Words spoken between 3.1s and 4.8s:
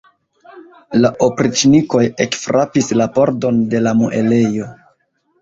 pordon de la muelejo.